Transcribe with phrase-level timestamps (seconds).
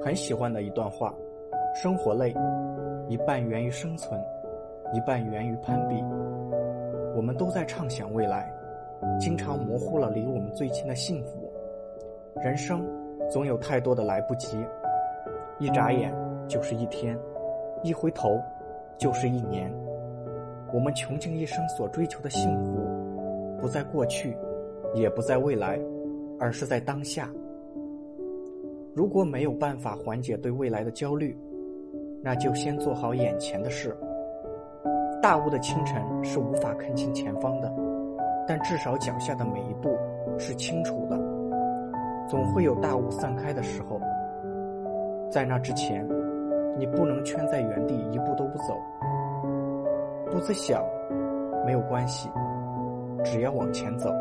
[0.00, 1.14] 很喜欢的一段话：
[1.74, 2.34] 生活累，
[3.08, 4.18] 一半源于生存，
[4.94, 6.02] 一半源于攀比。
[7.16, 8.50] 我们都在畅想未来，
[9.18, 11.52] 经常模糊了离我们最近的幸福。
[12.42, 12.86] 人生
[13.28, 14.56] 总有太多的来不及，
[15.58, 16.14] 一眨眼
[16.46, 17.18] 就是一天，
[17.82, 18.40] 一回头
[18.96, 19.72] 就是一年。
[20.72, 22.86] 我们穷尽一生所追求的幸福，
[23.60, 24.36] 不在过去，
[24.94, 25.78] 也不在未来，
[26.38, 27.28] 而是在当下。
[28.98, 31.38] 如果没有办法缓解对未来的焦虑，
[32.20, 33.96] 那就先做好眼前的事。
[35.22, 37.72] 大雾的清晨是无法看清前方的，
[38.44, 39.96] 但至少脚下的每一步
[40.36, 41.16] 是清楚的。
[42.28, 44.00] 总会有大雾散开的时候，
[45.30, 46.04] 在那之前，
[46.76, 48.74] 你不能圈在原地一步都不走。
[50.28, 50.84] 步子小，
[51.64, 52.28] 没有关系，
[53.22, 54.12] 只要往前走。